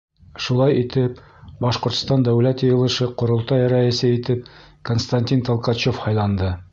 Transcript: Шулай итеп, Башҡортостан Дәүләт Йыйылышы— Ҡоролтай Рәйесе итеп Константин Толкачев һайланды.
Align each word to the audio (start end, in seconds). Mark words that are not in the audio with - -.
Шулай 0.43 0.77
итеп, 0.83 1.19
Башҡортостан 1.65 2.25
Дәүләт 2.29 2.63
Йыйылышы— 2.67 3.09
Ҡоролтай 3.23 3.67
Рәйесе 3.75 4.11
итеп 4.15 4.49
Константин 4.91 5.45
Толкачев 5.51 6.01
һайланды. 6.07 6.51